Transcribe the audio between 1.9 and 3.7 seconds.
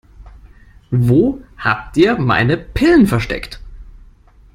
ihr meine Pillen versteckt?